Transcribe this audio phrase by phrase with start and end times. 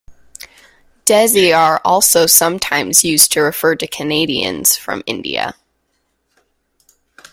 [1.05, 5.53] Desi are also sometimes used to refer to Canadians from India.